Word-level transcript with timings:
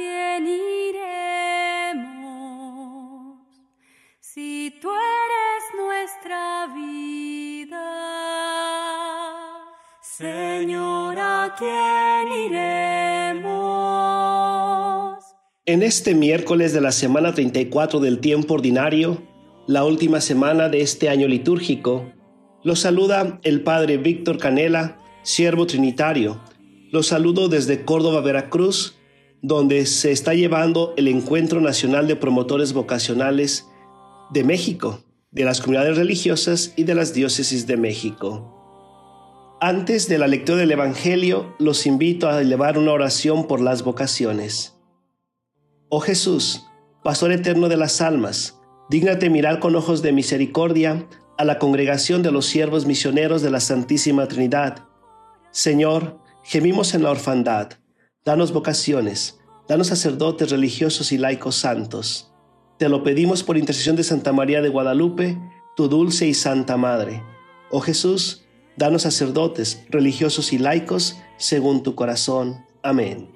iremos? 0.00 1.04
Si 4.20 4.72
tú 4.80 4.88
eres 4.90 5.64
nuestra 5.76 6.66
vida. 6.74 8.04
Señor, 10.02 11.18
¿a 11.18 11.54
iremos? 12.46 13.54
En 15.66 15.82
este 15.82 16.14
miércoles 16.14 16.72
de 16.72 16.80
la 16.80 16.92
semana 16.92 17.34
34 17.34 17.98
del 18.00 18.20
tiempo 18.20 18.54
ordinario, 18.54 19.22
la 19.66 19.84
última 19.84 20.20
semana 20.20 20.68
de 20.68 20.82
este 20.82 21.08
año 21.08 21.26
litúrgico, 21.26 22.12
los 22.62 22.80
saluda 22.80 23.40
el 23.42 23.62
Padre 23.62 23.96
Víctor 23.96 24.38
Canela, 24.38 24.98
siervo 25.22 25.66
trinitario. 25.66 26.40
Los 26.92 27.08
saludo 27.08 27.48
desde 27.48 27.84
Córdoba, 27.84 28.20
Veracruz, 28.20 28.96
donde 29.44 29.84
se 29.84 30.10
está 30.10 30.32
llevando 30.32 30.94
el 30.96 31.06
Encuentro 31.06 31.60
Nacional 31.60 32.08
de 32.08 32.16
Promotores 32.16 32.72
Vocacionales 32.72 33.68
de 34.30 34.42
México, 34.42 35.00
de 35.32 35.44
las 35.44 35.60
comunidades 35.60 35.98
religiosas 35.98 36.72
y 36.76 36.84
de 36.84 36.94
las 36.94 37.12
diócesis 37.12 37.66
de 37.66 37.76
México. 37.76 39.58
Antes 39.60 40.08
de 40.08 40.16
la 40.16 40.28
lectura 40.28 40.56
del 40.60 40.72
Evangelio, 40.72 41.54
los 41.58 41.84
invito 41.84 42.26
a 42.26 42.40
elevar 42.40 42.78
una 42.78 42.92
oración 42.92 43.46
por 43.46 43.60
las 43.60 43.84
vocaciones. 43.84 44.78
Oh 45.90 46.00
Jesús, 46.00 46.64
Pastor 47.02 47.30
eterno 47.30 47.68
de 47.68 47.76
las 47.76 48.00
almas, 48.00 48.62
dígnate 48.88 49.28
mirar 49.28 49.60
con 49.60 49.76
ojos 49.76 50.00
de 50.00 50.12
misericordia 50.12 51.06
a 51.36 51.44
la 51.44 51.58
congregación 51.58 52.22
de 52.22 52.32
los 52.32 52.46
siervos 52.46 52.86
misioneros 52.86 53.42
de 53.42 53.50
la 53.50 53.60
Santísima 53.60 54.26
Trinidad. 54.26 54.88
Señor, 55.50 56.18
gemimos 56.44 56.94
en 56.94 57.02
la 57.02 57.10
orfandad 57.10 57.74
Danos 58.26 58.54
vocaciones, 58.54 59.38
danos 59.68 59.88
sacerdotes 59.88 60.50
religiosos 60.50 61.12
y 61.12 61.18
laicos 61.18 61.56
santos. 61.56 62.32
Te 62.78 62.88
lo 62.88 63.02
pedimos 63.02 63.42
por 63.42 63.58
intercesión 63.58 63.96
de 63.96 64.02
Santa 64.02 64.32
María 64.32 64.62
de 64.62 64.70
Guadalupe, 64.70 65.38
tu 65.76 65.88
dulce 65.88 66.26
y 66.26 66.32
santa 66.32 66.78
Madre. 66.78 67.22
Oh 67.70 67.80
Jesús, 67.80 68.46
danos 68.78 69.02
sacerdotes 69.02 69.84
religiosos 69.90 70.54
y 70.54 70.58
laicos 70.58 71.18
según 71.36 71.82
tu 71.82 71.94
corazón. 71.94 72.64
Amén. 72.82 73.28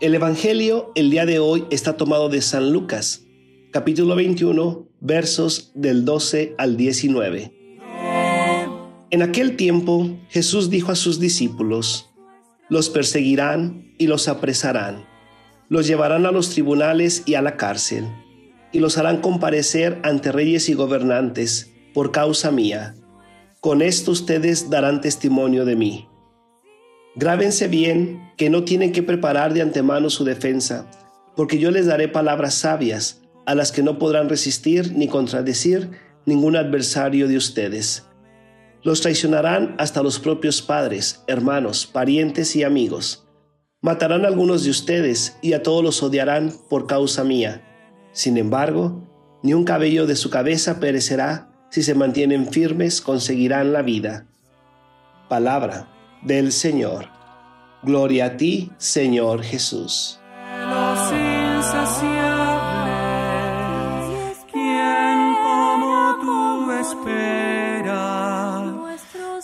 El 0.00 0.14
Evangelio 0.14 0.92
el 0.94 1.10
día 1.10 1.24
de 1.24 1.38
hoy 1.38 1.64
está 1.70 1.96
tomado 1.96 2.28
de 2.28 2.42
San 2.42 2.70
Lucas 2.70 3.24
capítulo 3.72 4.16
21, 4.16 4.86
versos 5.00 5.72
del 5.74 6.04
12 6.04 6.54
al 6.58 6.76
19. 6.76 7.78
En 9.10 9.22
aquel 9.22 9.56
tiempo 9.56 10.20
Jesús 10.28 10.68
dijo 10.68 10.92
a 10.92 10.94
sus 10.94 11.18
discípulos, 11.18 12.10
los 12.68 12.90
perseguirán 12.90 13.94
y 13.96 14.08
los 14.08 14.28
apresarán, 14.28 15.06
los 15.70 15.86
llevarán 15.86 16.26
a 16.26 16.32
los 16.32 16.50
tribunales 16.50 17.22
y 17.24 17.34
a 17.34 17.40
la 17.40 17.56
cárcel, 17.56 18.04
y 18.72 18.78
los 18.78 18.98
harán 18.98 19.22
comparecer 19.22 19.98
ante 20.02 20.32
reyes 20.32 20.68
y 20.68 20.74
gobernantes 20.74 21.72
por 21.94 22.12
causa 22.12 22.50
mía. 22.50 22.94
Con 23.60 23.80
esto 23.80 24.10
ustedes 24.10 24.68
darán 24.68 25.00
testimonio 25.00 25.64
de 25.64 25.76
mí. 25.76 26.08
Grábense 27.16 27.68
bien 27.68 28.32
que 28.36 28.50
no 28.50 28.64
tienen 28.64 28.92
que 28.92 29.02
preparar 29.02 29.54
de 29.54 29.62
antemano 29.62 30.10
su 30.10 30.24
defensa, 30.24 30.90
porque 31.36 31.58
yo 31.58 31.70
les 31.70 31.86
daré 31.86 32.08
palabras 32.08 32.52
sabias 32.52 33.21
a 33.46 33.54
las 33.54 33.72
que 33.72 33.82
no 33.82 33.98
podrán 33.98 34.28
resistir 34.28 34.92
ni 34.92 35.08
contradecir 35.08 35.90
ningún 36.26 36.56
adversario 36.56 37.28
de 37.28 37.36
ustedes. 37.36 38.06
Los 38.82 39.00
traicionarán 39.00 39.74
hasta 39.78 40.02
los 40.02 40.18
propios 40.18 40.60
padres, 40.62 41.22
hermanos, 41.26 41.86
parientes 41.86 42.56
y 42.56 42.64
amigos. 42.64 43.26
Matarán 43.80 44.24
a 44.24 44.28
algunos 44.28 44.64
de 44.64 44.70
ustedes 44.70 45.36
y 45.42 45.52
a 45.52 45.62
todos 45.62 45.82
los 45.82 46.02
odiarán 46.02 46.52
por 46.68 46.86
causa 46.86 47.24
mía. 47.24 47.62
Sin 48.12 48.36
embargo, 48.36 49.08
ni 49.42 49.54
un 49.54 49.64
cabello 49.64 50.06
de 50.06 50.16
su 50.16 50.30
cabeza 50.30 50.78
perecerá 50.80 51.52
si 51.72 51.82
se 51.82 51.94
mantienen 51.94 52.48
firmes, 52.52 53.00
conseguirán 53.00 53.72
la 53.72 53.80
vida. 53.80 54.26
Palabra 55.30 55.88
del 56.22 56.52
Señor. 56.52 57.06
Gloria 57.82 58.26
a 58.26 58.36
ti, 58.36 58.70
Señor 58.76 59.42
Jesús. 59.42 60.20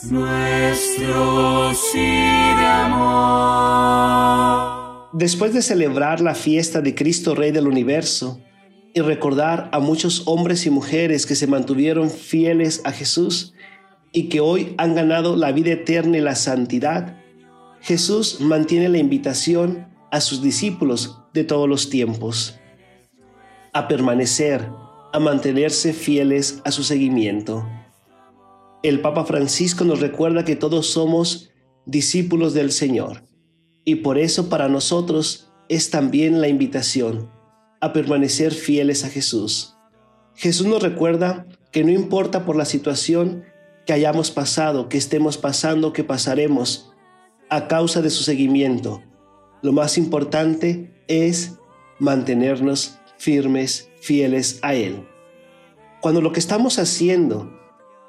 Nuestro 0.04 1.72
amor. 2.66 3.88
Después 5.12 5.52
de 5.52 5.62
celebrar 5.62 6.20
la 6.20 6.34
fiesta 6.34 6.80
de 6.80 6.94
Cristo 6.94 7.34
Rey 7.34 7.50
del 7.50 7.66
Universo 7.66 8.40
y 8.94 9.00
recordar 9.00 9.68
a 9.72 9.80
muchos 9.80 10.22
hombres 10.26 10.66
y 10.66 10.70
mujeres 10.70 11.26
que 11.26 11.34
se 11.34 11.46
mantuvieron 11.46 12.10
fieles 12.10 12.80
a 12.84 12.92
Jesús 12.92 13.54
y 14.12 14.28
que 14.28 14.40
hoy 14.40 14.74
han 14.78 14.94
ganado 14.94 15.36
la 15.36 15.52
vida 15.52 15.72
eterna 15.72 16.18
y 16.18 16.20
la 16.20 16.34
santidad, 16.34 17.16
Jesús 17.80 18.40
mantiene 18.40 18.88
la 18.88 18.98
invitación 18.98 19.88
a 20.10 20.20
sus 20.20 20.42
discípulos 20.42 21.20
de 21.34 21.44
todos 21.44 21.68
los 21.68 21.90
tiempos 21.90 22.58
a 23.72 23.86
permanecer, 23.86 24.68
a 25.12 25.18
mantenerse 25.18 25.92
fieles 25.92 26.60
a 26.64 26.70
su 26.70 26.82
seguimiento. 26.84 27.66
El 28.82 29.00
Papa 29.00 29.24
Francisco 29.24 29.84
nos 29.84 30.00
recuerda 30.00 30.44
que 30.44 30.54
todos 30.54 30.86
somos 30.86 31.50
discípulos 31.84 32.54
del 32.54 32.70
Señor 32.70 33.24
y 33.84 33.96
por 33.96 34.18
eso 34.18 34.48
para 34.48 34.68
nosotros 34.68 35.50
es 35.68 35.90
también 35.90 36.40
la 36.40 36.46
invitación 36.46 37.28
a 37.80 37.92
permanecer 37.92 38.54
fieles 38.54 39.04
a 39.04 39.08
Jesús. 39.08 39.76
Jesús 40.34 40.66
nos 40.66 40.82
recuerda 40.82 41.46
que 41.72 41.82
no 41.82 41.90
importa 41.90 42.44
por 42.44 42.54
la 42.54 42.64
situación 42.64 43.44
que 43.84 43.92
hayamos 43.94 44.30
pasado, 44.30 44.88
que 44.88 44.98
estemos 44.98 45.38
pasando, 45.38 45.92
que 45.92 46.04
pasaremos, 46.04 46.92
a 47.50 47.66
causa 47.66 48.00
de 48.00 48.10
su 48.10 48.22
seguimiento, 48.22 49.02
lo 49.62 49.72
más 49.72 49.98
importante 49.98 51.02
es 51.08 51.58
mantenernos 51.98 52.98
firmes, 53.16 53.90
fieles 54.00 54.60
a 54.62 54.74
Él. 54.74 55.08
Cuando 56.00 56.20
lo 56.20 56.32
que 56.32 56.38
estamos 56.38 56.78
haciendo 56.78 57.57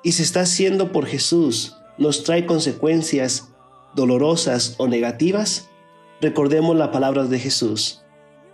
y 0.04 0.14
se 0.14 0.24
está 0.24 0.42
haciendo 0.42 0.92
por 0.92 1.06
Jesús 1.06 1.76
nos 1.98 2.24
trae 2.24 2.46
consecuencias 2.46 3.50
dolorosas 3.94 4.76
o 4.78 4.88
negativas, 4.88 5.70
recordemos 6.22 6.78
las 6.78 6.90
palabras 6.90 7.30
de 7.30 7.40
Jesús. 7.40 8.04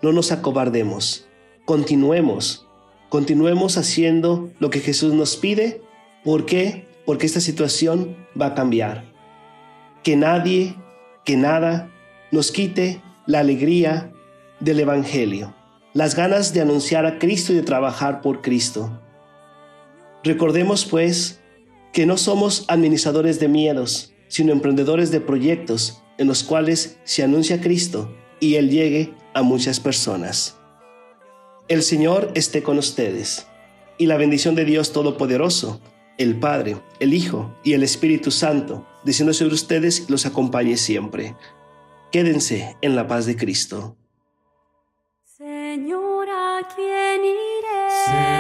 No 0.02 0.12
nos 0.12 0.32
acobardemos. 0.32 1.28
Continuemos. 1.66 2.68
Continuemos 3.10 3.78
haciendo 3.78 4.50
lo 4.60 4.70
que 4.70 4.80
Jesús 4.80 5.14
nos 5.14 5.38
pide. 5.38 5.82
¿Por 6.24 6.46
qué? 6.46 6.88
Porque 7.06 7.28
esta 7.28 7.40
situación 7.40 8.18
va 8.40 8.48
a 8.48 8.54
cambiar. 8.56 9.14
Que 10.04 10.16
nadie, 10.16 10.76
que 11.24 11.38
nada 11.38 11.92
nos 12.32 12.52
quite 12.52 13.02
la 13.28 13.40
alegría 13.40 14.12
del 14.60 14.80
Evangelio, 14.80 15.54
las 15.94 16.16
ganas 16.16 16.54
de 16.54 16.62
anunciar 16.62 17.06
a 17.06 17.20
Cristo 17.20 17.54
y 17.54 17.58
de 17.58 17.64
trabajar 17.64 18.22
por 18.22 18.42
Cristo. 18.42 19.02
Recordemos, 20.26 20.86
pues, 20.86 21.40
que 21.94 22.08
no 22.08 22.18
somos 22.18 22.66
administradores 22.68 23.40
de 23.40 23.48
miedos, 23.48 24.12
sino 24.28 24.52
emprendedores 24.52 25.12
de 25.12 25.22
proyectos 25.22 26.02
en 26.18 26.26
los 26.26 26.44
cuales 26.44 26.98
se 27.04 27.22
anuncia 27.22 27.62
Cristo 27.62 28.12
y 28.40 28.56
Él 28.56 28.72
llegue 28.72 29.14
a 29.36 29.44
muchas 29.44 29.80
personas. 29.80 30.58
El 31.68 31.84
Señor 31.84 32.32
esté 32.34 32.64
con 32.64 32.80
ustedes, 32.80 33.46
y 34.00 34.08
la 34.08 34.18
bendición 34.18 34.56
de 34.56 34.66
Dios 34.66 34.94
Todopoderoso, 34.94 35.80
el 36.18 36.40
Padre, 36.40 36.78
el 37.00 37.14
Hijo 37.14 37.56
y 37.64 37.74
el 37.74 37.84
Espíritu 37.84 38.32
Santo, 38.32 38.88
descienda 39.04 39.34
sobre 39.34 39.54
ustedes 39.54 40.06
y 40.08 40.12
los 40.12 40.26
acompañe 40.26 40.78
siempre. 40.78 41.36
Quédense 42.12 42.76
en 42.82 42.96
la 42.96 43.08
paz 43.08 43.28
de 43.28 43.36
Cristo. 43.36 43.96
Señora, 45.38 46.68
¿quién 46.76 47.26
iré? 47.26 48.06
Señora. 48.06 48.35